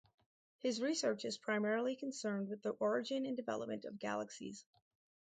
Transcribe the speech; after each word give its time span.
His 0.57 0.81
research 0.81 1.25
is 1.25 1.37
primarily 1.37 1.95
concerned 1.95 2.49
with 2.49 2.63
the 2.63 2.71
origin 2.71 3.23
and 3.27 3.37
development 3.37 3.85
of 3.85 3.99
galaxies. 3.99 4.65